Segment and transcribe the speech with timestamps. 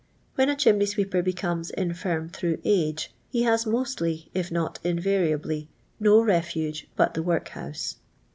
[0.39, 4.87] Whrn a chimney swerper' brionii s intirni through age, he has mostly, it not I
[4.87, 7.97] invariably, no refuge but the workhouse.